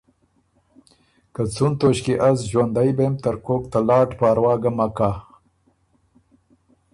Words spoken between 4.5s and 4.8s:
ګۀ